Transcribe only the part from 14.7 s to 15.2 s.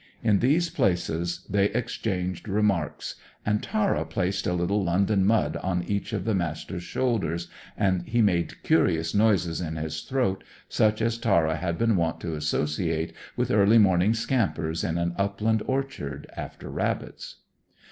in an